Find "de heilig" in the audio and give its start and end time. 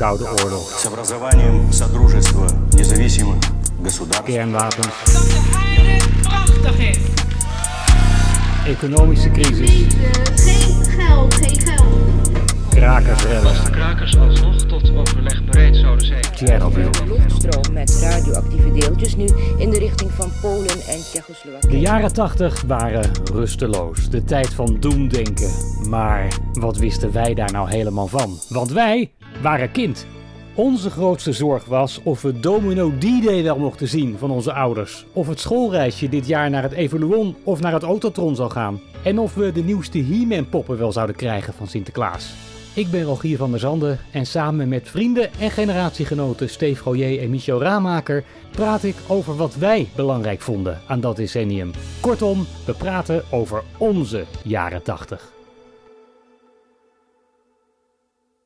5.22-6.20